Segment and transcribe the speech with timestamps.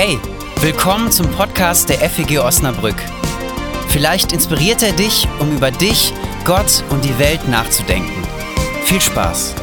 [0.00, 0.16] Hey,
[0.60, 2.94] willkommen zum Podcast der FEG Osnabrück.
[3.88, 6.14] Vielleicht inspiriert er dich, um über dich,
[6.44, 8.22] Gott und die Welt nachzudenken.
[8.84, 9.56] Viel Spaß!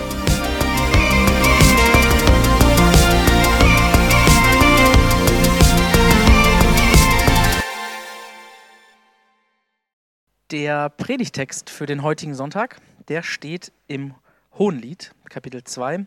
[10.52, 14.16] Der Predigtext für den heutigen Sonntag, der steht im
[14.58, 16.06] Hohenlied, Kapitel 2,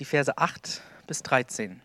[0.00, 1.80] die Verse 8 bis 13.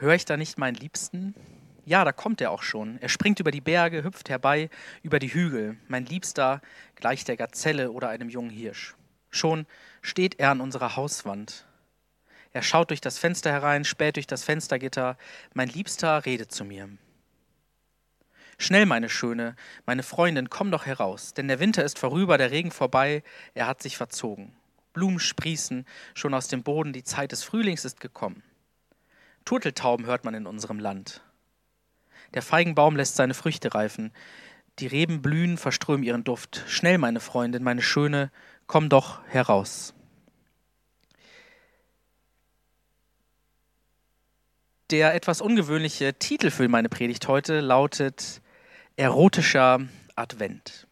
[0.00, 1.34] Hör ich da nicht meinen Liebsten?
[1.84, 2.98] Ja, da kommt er auch schon.
[3.00, 4.70] Er springt über die Berge, hüpft herbei,
[5.02, 5.76] über die Hügel.
[5.88, 6.62] Mein Liebster
[6.94, 8.94] gleicht der Gazelle oder einem jungen Hirsch.
[9.30, 9.66] Schon
[10.00, 11.66] steht er an unserer Hauswand.
[12.52, 15.18] Er schaut durch das Fenster herein, späht durch das Fenstergitter.
[15.52, 16.88] Mein Liebster redet zu mir.
[18.56, 22.70] Schnell, meine Schöne, meine Freundin, komm doch heraus, denn der Winter ist vorüber, der Regen
[22.70, 23.24] vorbei,
[23.54, 24.52] er hat sich verzogen.
[24.92, 28.44] Blumen sprießen schon aus dem Boden, die Zeit des Frühlings ist gekommen.
[29.48, 31.22] Turteltauben hört man in unserem Land.
[32.34, 34.12] Der Feigenbaum lässt seine Früchte reifen.
[34.78, 36.64] Die Reben blühen, verströmen ihren Duft.
[36.66, 38.30] Schnell, meine Freundin, meine Schöne,
[38.66, 39.94] komm doch heraus.
[44.90, 48.42] Der etwas ungewöhnliche Titel für meine Predigt heute lautet
[48.96, 49.80] Erotischer
[50.14, 50.86] Advent.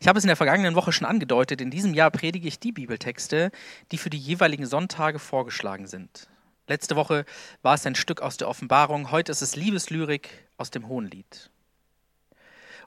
[0.00, 2.72] Ich habe es in der vergangenen Woche schon angedeutet, in diesem Jahr predige ich die
[2.72, 3.52] Bibeltexte,
[3.92, 6.28] die für die jeweiligen Sonntage vorgeschlagen sind.
[6.66, 7.26] Letzte Woche
[7.60, 11.50] war es ein Stück aus der Offenbarung, heute ist es Liebeslyrik aus dem Hohenlied.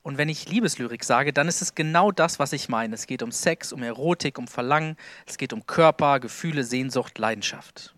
[0.01, 2.95] Und wenn ich Liebeslyrik sage, dann ist es genau das, was ich meine.
[2.95, 4.95] Es geht um Sex, um Erotik, um Verlangen,
[5.27, 7.93] es geht um Körper, Gefühle, Sehnsucht, Leidenschaft.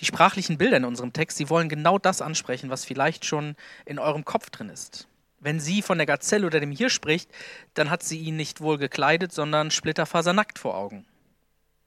[0.00, 3.98] Die sprachlichen Bilder in unserem Text, sie wollen genau das ansprechen, was vielleicht schon in
[3.98, 5.08] eurem Kopf drin ist.
[5.40, 7.30] Wenn sie von der Gazelle oder dem Hirsch spricht,
[7.74, 11.04] dann hat sie ihn nicht wohl gekleidet, sondern splitterfasernackt vor Augen.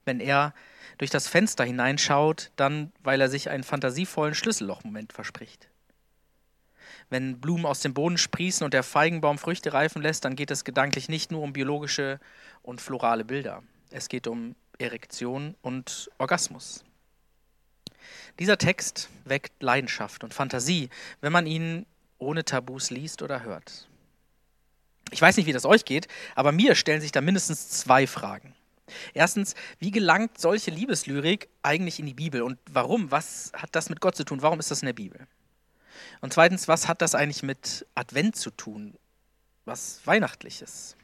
[0.06, 0.54] Wenn er
[0.98, 5.68] durch das Fenster hineinschaut, dann weil er sich einen fantasievollen Schlüssellochmoment verspricht.
[7.10, 10.64] Wenn Blumen aus dem Boden sprießen und der Feigenbaum Früchte reifen lässt, dann geht es
[10.64, 12.18] gedanklich nicht nur um biologische
[12.62, 13.62] und florale Bilder.
[13.90, 16.84] Es geht um Erektion und Orgasmus.
[18.38, 20.90] Dieser Text weckt Leidenschaft und Fantasie,
[21.20, 21.86] wenn man ihn
[22.18, 23.88] ohne Tabus liest oder hört.
[25.10, 28.54] Ich weiß nicht, wie das euch geht, aber mir stellen sich da mindestens zwei Fragen.
[29.14, 33.10] Erstens, wie gelangt solche Liebeslyrik eigentlich in die Bibel und warum?
[33.10, 34.42] Was hat das mit Gott zu tun?
[34.42, 35.26] Warum ist das in der Bibel?
[36.20, 38.94] Und zweitens, was hat das eigentlich mit Advent zu tun?
[39.64, 40.96] Was Weihnachtliches?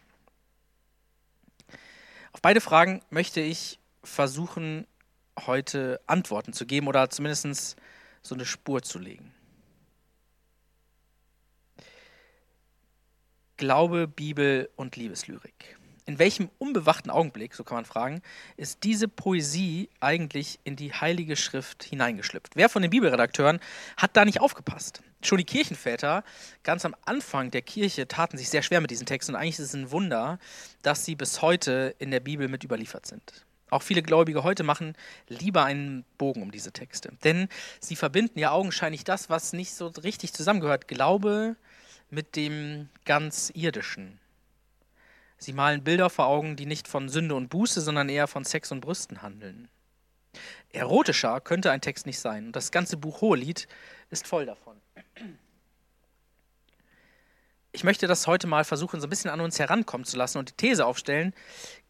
[2.32, 4.86] Auf beide Fragen möchte ich versuchen,
[5.40, 7.76] heute Antworten zu geben oder zumindest
[8.22, 9.34] so eine Spur zu legen.
[13.56, 18.22] Glaube, Bibel und Liebeslyrik in welchem unbewachten Augenblick, so kann man fragen,
[18.56, 22.56] ist diese Poesie eigentlich in die Heilige Schrift hineingeschlüpft?
[22.56, 23.60] Wer von den Bibelredakteuren
[23.96, 25.02] hat da nicht aufgepasst?
[25.22, 26.24] Schon die Kirchenväter
[26.64, 29.66] ganz am Anfang der Kirche taten sich sehr schwer mit diesen Texten und eigentlich ist
[29.66, 30.38] es ein Wunder,
[30.82, 33.44] dass sie bis heute in der Bibel mit überliefert sind.
[33.70, 34.94] Auch viele Gläubige heute machen
[35.28, 37.48] lieber einen Bogen um diese Texte, denn
[37.80, 41.56] sie verbinden ja augenscheinlich das, was nicht so richtig zusammengehört, Glaube
[42.10, 44.18] mit dem ganz irdischen,
[45.42, 48.70] Sie malen Bilder vor Augen, die nicht von Sünde und Buße, sondern eher von Sex
[48.70, 49.68] und Brüsten handeln.
[50.70, 52.46] Erotischer könnte ein Text nicht sein.
[52.46, 53.66] Und das ganze Buch Hohelied
[54.10, 54.76] ist voll davon.
[57.72, 60.50] Ich möchte das heute mal versuchen, so ein bisschen an uns herankommen zu lassen und
[60.50, 61.34] die These aufstellen,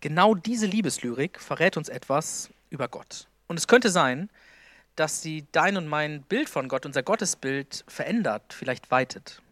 [0.01, 3.27] genau diese Liebeslyrik verrät uns etwas über Gott.
[3.49, 4.31] Und es könnte sein,
[4.97, 9.43] dass sie dein und mein Bild von Gott, unser Gottesbild verändert, vielleicht weitet.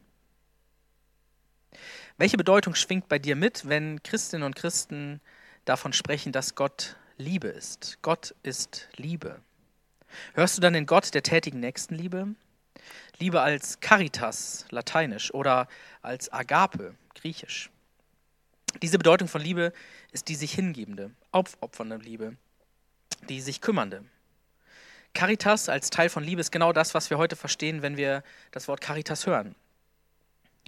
[2.21, 5.23] Welche Bedeutung schwingt bei dir mit, wenn Christinnen und Christen
[5.65, 7.97] davon sprechen, dass Gott Liebe ist?
[8.03, 9.41] Gott ist Liebe.
[10.35, 12.35] Hörst du dann den Gott der tätigen Nächstenliebe?
[13.19, 15.67] Liebe als Caritas, lateinisch, oder
[16.03, 17.71] als Agape, griechisch.
[18.83, 19.73] Diese Bedeutung von Liebe
[20.13, 22.37] ist die sich hingebende, aufopfernde Liebe,
[23.31, 24.05] die sich kümmernde.
[25.15, 28.69] Caritas als Teil von Liebe ist genau das, was wir heute verstehen, wenn wir das
[28.69, 29.55] Wort Caritas hören.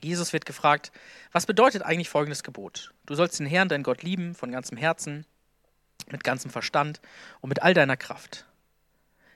[0.05, 0.93] Jesus wird gefragt,
[1.31, 2.93] was bedeutet eigentlich folgendes Gebot?
[3.07, 5.27] Du sollst den Herrn, deinen Gott lieben, von ganzem Herzen,
[6.11, 7.01] mit ganzem Verstand
[7.41, 8.47] und mit all deiner Kraft.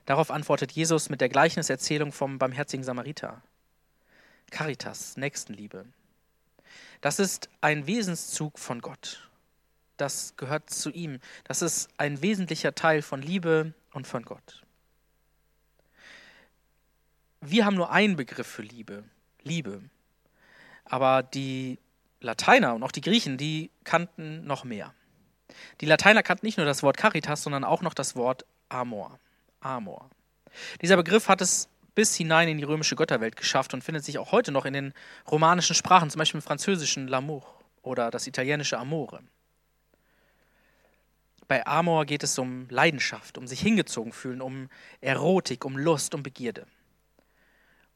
[0.07, 3.43] Darauf antwortet Jesus mit der Gleichniserzählung vom barmherzigen Samariter.
[4.51, 5.87] Caritas, Nächstenliebe.
[7.01, 9.29] Das ist ein Wesenszug von Gott.
[9.97, 11.21] Das gehört zu ihm.
[11.45, 14.63] Das ist ein wesentlicher Teil von Liebe und von Gott.
[17.41, 19.05] Wir haben nur einen Begriff für Liebe.
[19.43, 19.83] Liebe.
[20.87, 21.79] Aber die
[22.21, 24.95] Lateiner und auch die Griechen, die kannten noch mehr.
[25.81, 29.19] Die Lateiner kannten nicht nur das Wort Caritas, sondern auch noch das Wort Amor.
[29.61, 30.11] Amor.
[30.81, 34.33] Dieser Begriff hat es bis hinein in die römische Götterwelt geschafft und findet sich auch
[34.33, 34.93] heute noch in den
[35.31, 37.43] romanischen Sprachen, zum Beispiel im französischen L'amour
[37.83, 39.21] oder das italienische Amore.
[41.49, 44.69] Bei Amor geht es um Leidenschaft, um sich hingezogen fühlen, um
[45.01, 46.67] Erotik, um Lust, um Begierde.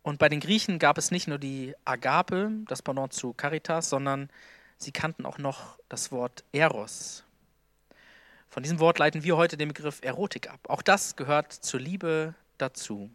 [0.02, 4.30] Und bei den Griechen gab es nicht nur die Agape, das Pendant zu Caritas, sondern
[4.78, 7.24] sie kannten auch noch das Wort Eros.
[8.48, 10.60] Von diesem Wort leiten wir heute den Begriff Erotik ab.
[10.68, 13.10] Auch das gehört zur Liebe dazu.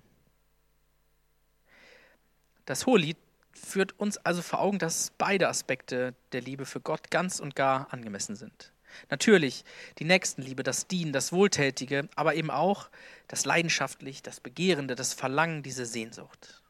[2.66, 3.18] Das Hohelied
[3.52, 7.92] führt uns also vor Augen, dass beide Aspekte der Liebe für Gott ganz und gar
[7.92, 8.72] angemessen sind.
[9.10, 9.66] Natürlich
[10.00, 12.90] die Nächstenliebe, das Dienen, das Wohltätige, aber eben auch
[13.28, 16.62] das Leidenschaftlich, das Begehrende, das Verlangen, diese Sehnsucht.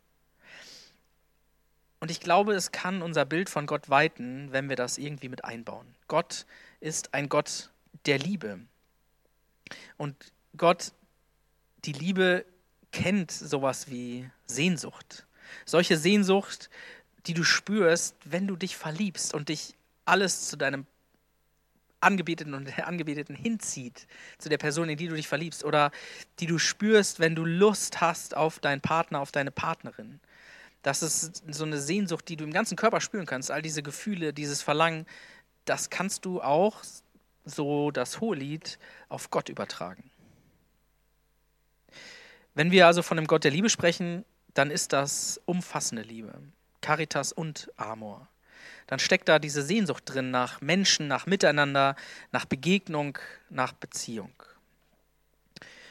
[2.06, 5.44] Und ich glaube, es kann unser Bild von Gott weiten, wenn wir das irgendwie mit
[5.44, 5.88] einbauen.
[6.08, 6.46] Gott
[6.80, 7.72] ist ein Gott
[8.06, 8.60] der Liebe.
[9.98, 10.16] Und
[10.56, 10.92] Gott,
[11.84, 12.46] die Liebe,
[12.92, 15.26] kennt sowas wie Sehnsucht.
[15.66, 16.70] Solche Sehnsucht,
[17.26, 19.74] die du spürst, wenn du dich verliebst und dich
[20.06, 20.86] alles zu deinem
[22.02, 24.06] Angebeteten und der Angebeteten hinzieht,
[24.38, 25.90] zu der Person, in die du dich verliebst, oder
[26.40, 30.20] die du spürst, wenn du Lust hast auf deinen Partner, auf deine Partnerin.
[30.86, 33.50] Das ist so eine Sehnsucht, die du im ganzen Körper spüren kannst.
[33.50, 35.08] All diese Gefühle, dieses Verlangen,
[35.66, 36.84] das kannst du auch,
[37.44, 38.78] so das Hohelied,
[39.10, 40.12] auf Gott übertragen.
[42.54, 46.40] Wenn wir also von dem Gott der Liebe sprechen, dann ist das umfassende Liebe,
[46.82, 48.28] Caritas und Amor.
[48.86, 51.96] Dann steckt da diese Sehnsucht drin nach Menschen, nach Miteinander,
[52.32, 53.18] nach Begegnung,
[53.50, 54.34] nach Beziehung.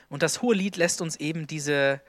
[0.08, 2.00] Und das hohe Lied lässt uns eben diese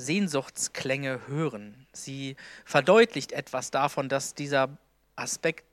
[0.00, 1.86] Sehnsuchtsklänge hören.
[1.92, 4.76] Sie verdeutlicht etwas davon, dass dieser
[5.16, 5.64] Aspekt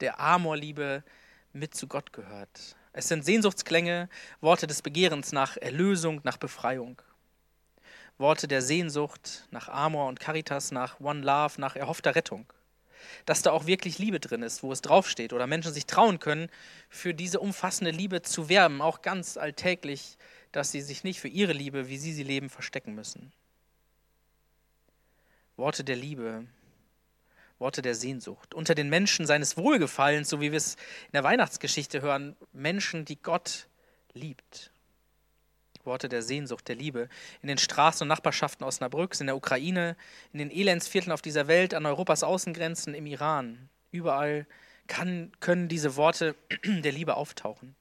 [0.00, 1.04] der Amorliebe
[1.52, 2.76] mit zu Gott gehört.
[2.92, 4.08] Es sind Sehnsuchtsklänge,
[4.40, 7.00] Worte des Begehrens nach Erlösung, nach Befreiung.
[8.16, 12.52] Worte der Sehnsucht nach Amor und Caritas, nach One Love, nach erhoffter Rettung.
[13.26, 16.48] Dass da auch wirklich Liebe drin ist, wo es draufsteht oder Menschen sich trauen können,
[16.88, 20.18] für diese umfassende Liebe zu werben, auch ganz alltäglich,
[20.50, 23.32] dass sie sich nicht für ihre Liebe, wie sie sie leben, verstecken müssen.
[25.58, 26.46] Worte der Liebe,
[27.58, 28.54] Worte der Sehnsucht.
[28.54, 30.74] Unter den Menschen seines Wohlgefallens, so wie wir es
[31.06, 33.66] in der Weihnachtsgeschichte hören, Menschen, die Gott
[34.12, 34.70] liebt.
[35.82, 37.08] Worte der Sehnsucht, der Liebe.
[37.42, 39.96] In den Straßen und Nachbarschaften Osnabrücks, in der Ukraine,
[40.32, 43.68] in den Elendsvierteln auf dieser Welt, an Europas Außengrenzen, im Iran.
[43.90, 44.46] Überall
[44.86, 47.74] kann, können diese Worte der Liebe auftauchen.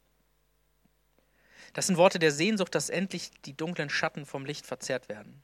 [1.74, 5.44] Das sind Worte der Sehnsucht, dass endlich die dunklen Schatten vom Licht verzerrt werden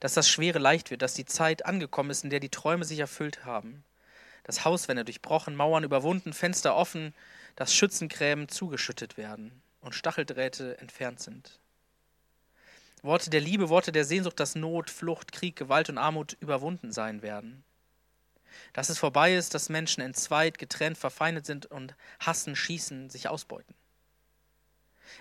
[0.00, 2.98] dass das Schwere leicht wird, dass die Zeit angekommen ist, in der die Träume sich
[2.98, 3.84] erfüllt haben.
[4.44, 7.14] Das Hauswände durchbrochen, Mauern überwunden, Fenster offen,
[7.56, 11.58] dass Schützengräben zugeschüttet werden und Stacheldrähte entfernt sind.
[13.02, 17.22] Worte der Liebe, Worte der Sehnsucht, dass Not, Flucht, Krieg, Gewalt und Armut überwunden sein
[17.22, 17.64] werden.
[18.72, 23.74] Dass es vorbei ist, dass Menschen entzweit, getrennt, verfeindet sind und hassen, schießen, sich ausbeuten.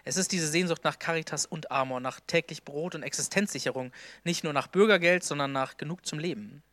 [0.04, 3.92] Es ist diese Sehnsucht nach Caritas und Amor, nach täglich Brot und Existenzsicherung,
[4.24, 6.64] nicht nur nach Bürgergeld, sondern nach genug zum Leben.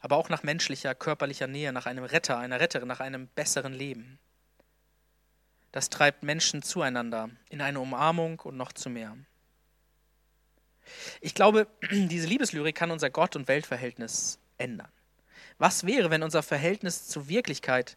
[0.00, 4.18] Aber auch nach menschlicher, körperlicher Nähe, nach einem Retter, einer Retterin, nach einem besseren Leben.
[5.72, 9.16] Das treibt Menschen zueinander, in eine Umarmung und noch zu mehr.
[11.20, 14.92] Ich glaube, diese Liebeslyrik kann unser Gott- und Weltverhältnis ändern.
[15.58, 17.96] Was wäre, wenn unser Verhältnis zur Wirklichkeit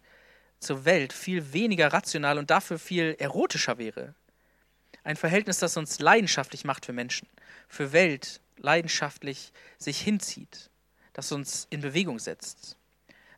[0.60, 4.14] zur Welt viel weniger rational und dafür viel erotischer wäre.
[5.04, 7.28] Ein Verhältnis, das uns leidenschaftlich macht für Menschen,
[7.68, 10.70] für Welt leidenschaftlich sich hinzieht,
[11.12, 12.76] das uns in Bewegung setzt.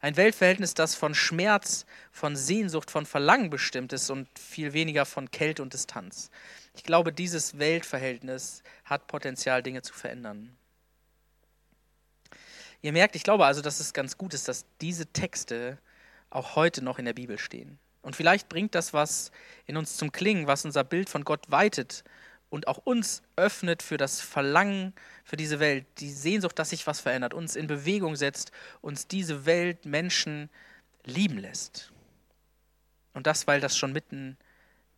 [0.03, 5.31] Ein Weltverhältnis, das von Schmerz, von Sehnsucht, von Verlangen bestimmt ist und viel weniger von
[5.31, 6.31] Kälte und Distanz.
[6.75, 10.57] Ich glaube, dieses Weltverhältnis hat Potenzial, Dinge zu verändern.
[12.81, 15.77] Ihr merkt, ich glaube also, dass es ganz gut ist, dass diese Texte
[16.30, 17.78] auch heute noch in der Bibel stehen.
[18.02, 19.30] Und vielleicht bringt das was
[19.66, 22.04] in uns zum Klingen, was unser Bild von Gott weitet
[22.49, 24.94] und auch uns öffnet für das Verlangen
[25.25, 29.46] für diese Welt, die Sehnsucht, dass sich was verändert, uns in Bewegung setzt, uns diese
[29.46, 30.50] Welt, Menschen
[31.04, 31.92] lieben lässt.
[33.14, 34.37] Und das, weil das schon mitten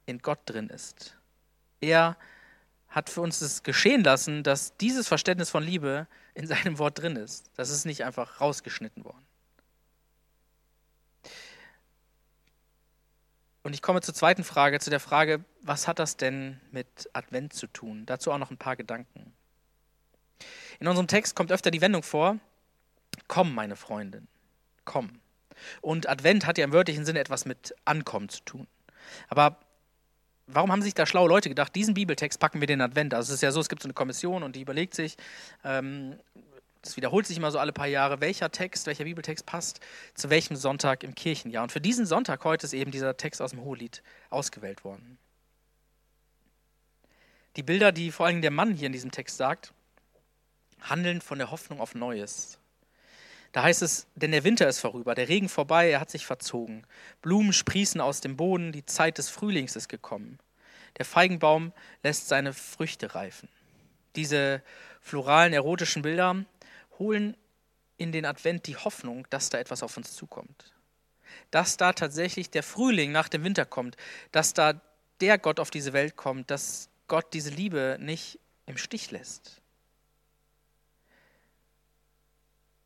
[0.07, 1.17] in Gott drin ist.
[1.81, 2.17] Er
[2.89, 7.17] hat für uns es geschehen lassen, dass dieses Verständnis von Liebe in seinem Wort drin
[7.17, 7.51] ist.
[7.57, 9.27] Das ist nicht einfach rausgeschnitten worden.
[13.63, 17.53] Und ich komme zur zweiten Frage, zu der Frage, was hat das denn mit Advent
[17.53, 18.05] zu tun?
[18.07, 19.33] Dazu auch noch ein paar Gedanken.
[20.81, 22.39] In unserem Text kommt öfter die Wendung vor,
[23.29, 24.27] komm, meine Freundin,
[24.85, 25.21] komm.
[25.81, 28.67] Und Advent hat ja im wörtlichen Sinne etwas mit Ankommen zu tun.
[29.29, 29.61] Aber
[30.49, 33.15] warum haben sich da schlaue Leute gedacht, diesen Bibeltext packen wir den Advent?
[33.15, 35.17] Also es ist ja so, es gibt so eine Kommission und die überlegt sich,
[35.63, 36.19] ähm,
[36.83, 39.81] das wiederholt sich immer so alle paar Jahre, welcher Text, welcher Bibeltext passt
[40.15, 41.63] zu welchem Sonntag im Kirchenjahr.
[41.63, 45.19] Und für diesen Sonntag heute ist eben dieser Text aus dem Hohelied ausgewählt worden.
[47.57, 49.73] Die Bilder, die vor allem der Mann hier in diesem Text sagt,
[50.81, 52.59] handeln von der Hoffnung auf Neues.
[53.53, 56.87] Da heißt es, denn der Winter ist vorüber, der Regen vorbei, er hat sich verzogen.
[57.21, 60.39] Blumen sprießen aus dem Boden, die Zeit des Frühlings ist gekommen.
[60.99, 61.73] Der Feigenbaum
[62.03, 63.49] lässt seine Früchte reifen.
[64.17, 64.63] Diese
[65.01, 66.45] floralen, erotischen Bilder
[67.03, 67.37] holen
[67.97, 70.73] in den Advent die Hoffnung, dass da etwas auf uns zukommt.
[71.51, 73.97] Dass da tatsächlich der Frühling nach dem Winter kommt,
[74.31, 74.81] dass da
[75.21, 79.61] der Gott auf diese Welt kommt, dass Gott diese Liebe nicht im Stich lässt.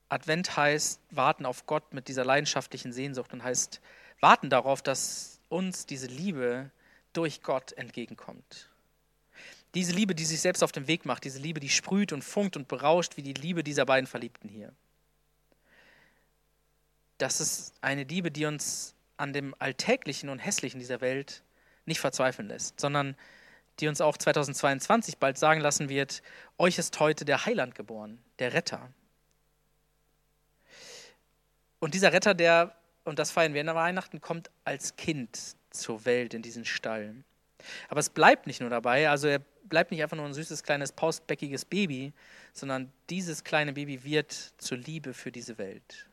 [0.09, 3.81] Advent heißt warten auf Gott mit dieser leidenschaftlichen Sehnsucht und heißt
[4.21, 6.71] warten darauf, dass uns diese Liebe
[7.13, 8.71] durch Gott entgegenkommt.
[9.75, 12.57] Diese Liebe, die sich selbst auf den Weg macht, diese Liebe, die sprüht und funkt
[12.57, 14.73] und berauscht wie die Liebe dieser beiden Verliebten hier.
[17.19, 21.43] Das ist eine Liebe, die uns an dem Alltäglichen und Hässlichen dieser Welt
[21.87, 23.17] nicht verzweifeln lässt, sondern
[23.81, 26.23] die uns auch 2022 bald sagen lassen wird,
[26.59, 28.91] euch ist heute der Heiland geboren, der Retter.
[31.79, 36.33] Und dieser Retter, der, und das feiern wir in Weihnachten, kommt als Kind zur Welt
[36.33, 37.15] in diesen Stall.
[37.89, 40.93] Aber es bleibt nicht nur dabei, also er bleibt nicht einfach nur ein süßes kleines
[40.93, 42.13] pausbäckiges Baby,
[42.53, 46.09] sondern dieses kleine Baby wird zur Liebe für diese Welt.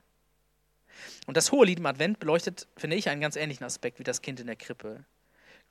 [1.25, 4.21] Und das hohe Lied im Advent beleuchtet, finde ich, einen ganz ähnlichen Aspekt wie das
[4.21, 5.05] Kind in der Krippe.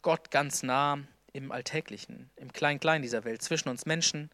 [0.02, 0.98] Gott ganz nah
[1.32, 4.30] im Alltäglichen, im Klein-Klein dieser Welt, zwischen uns Menschen,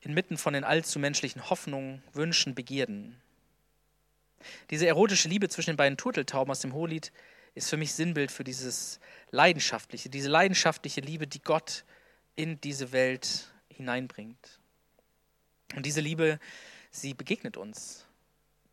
[0.00, 3.20] inmitten von den allzu menschlichen Hoffnungen, Wünschen, Begierden.
[4.70, 7.12] Diese erotische Liebe zwischen den beiden Turteltauben aus dem Hohelied
[7.54, 11.84] ist für mich Sinnbild für dieses Leidenschaftliche, diese leidenschaftliche Liebe, die Gott
[12.36, 14.60] in diese Welt hineinbringt.
[15.76, 16.38] Und diese Liebe,
[16.90, 18.06] sie begegnet uns.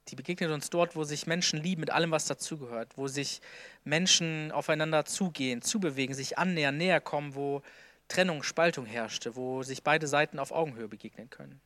[0.07, 3.41] Die begegnet uns dort, wo sich Menschen lieben mit allem, was dazugehört, wo sich
[3.83, 7.61] Menschen aufeinander zugehen, zubewegen, sich annähern, näher kommen, wo
[8.07, 11.59] Trennung, Spaltung herrschte, wo sich beide Seiten auf Augenhöhe begegnen können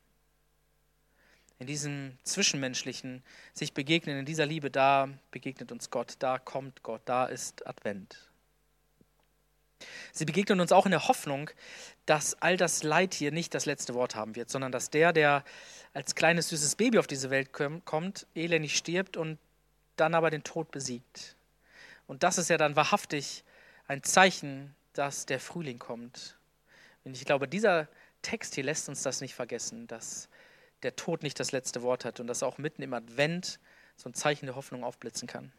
[1.61, 3.21] in diesem Zwischenmenschlichen
[3.53, 8.30] sich begegnen, in dieser Liebe, da begegnet uns Gott, da kommt Gott, da ist Advent.
[10.11, 11.49] Sie begegnen uns auch in der Hoffnung,
[12.05, 15.43] dass all das Leid hier nicht das letzte Wort haben wird, sondern dass der, der
[15.93, 19.37] als kleines süßes Baby auf diese Welt kommt, elendig stirbt und
[19.97, 21.35] dann aber den Tod besiegt.
[22.07, 23.43] Und das ist ja dann wahrhaftig
[23.87, 26.37] ein Zeichen, dass der Frühling kommt.
[27.03, 27.87] Und ich glaube, dieser
[28.21, 30.29] Text hier lässt uns das nicht vergessen, dass
[30.83, 33.59] der Tod nicht das letzte Wort hat und dass auch mitten im Advent
[33.95, 35.51] so ein Zeichen der Hoffnung aufblitzen kann.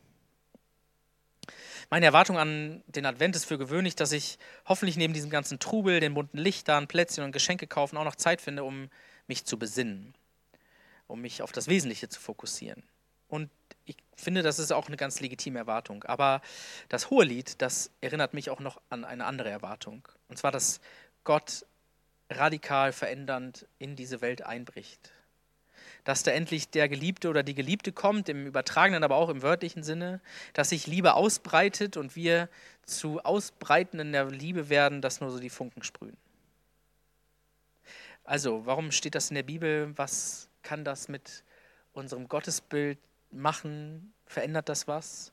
[1.90, 6.00] Meine Erwartung an den Advent ist für gewöhnlich, dass ich hoffentlich neben diesem ganzen Trubel,
[6.00, 8.88] den bunten Lichtern, Plätzchen und Geschenke kaufen auch noch Zeit finde, um
[9.26, 10.14] mich zu besinnen,
[11.06, 12.82] um mich auf das Wesentliche zu fokussieren.
[13.28, 13.50] Und
[13.84, 16.04] ich finde, das ist auch eine ganz legitime Erwartung.
[16.04, 16.40] Aber
[16.88, 20.06] das hohe Lied, das erinnert mich auch noch an eine andere Erwartung.
[20.28, 20.80] Und zwar, dass
[21.24, 21.66] Gott
[22.30, 25.12] radikal verändernd in diese Welt einbricht.
[26.04, 29.82] Dass da endlich der Geliebte oder die Geliebte kommt, im übertragenen, aber auch im wörtlichen
[29.82, 30.20] Sinne,
[30.52, 32.48] dass sich Liebe ausbreitet und wir
[32.84, 36.16] zu Ausbreitenden der Liebe werden, dass nur so die Funken sprühen.
[38.24, 39.92] Also, warum steht das in der Bibel?
[39.96, 41.44] Was kann das mit
[41.92, 42.98] unserem Gottesbild
[43.30, 44.12] machen?
[44.26, 45.32] Verändert das was?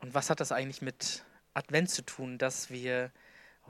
[0.00, 1.24] Und was hat das eigentlich mit
[1.54, 3.10] Advent zu tun, dass wir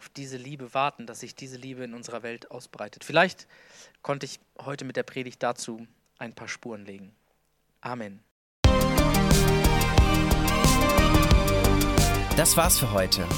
[0.00, 3.04] auf diese Liebe warten, dass sich diese Liebe in unserer Welt ausbreitet.
[3.04, 3.46] Vielleicht
[4.00, 7.14] konnte ich heute mit der Predigt dazu ein paar Spuren legen.
[7.82, 8.20] Amen.
[12.34, 13.28] Das war's für heute.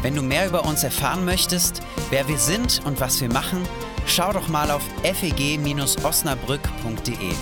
[0.00, 3.68] Wenn du mehr über uns erfahren möchtest, wer wir sind und was wir machen,
[4.06, 7.34] schau doch mal auf feg-osnabrück.de.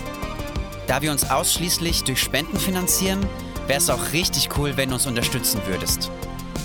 [0.89, 3.25] Da wir uns ausschließlich durch Spenden finanzieren,
[3.69, 6.11] wäre es auch richtig cool, wenn du uns unterstützen würdest.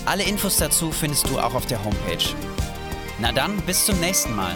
[0.06, 2.34] Alle Infos dazu findest du auch auf der Homepage.
[3.20, 4.54] Na dann, bis zum nächsten Mal.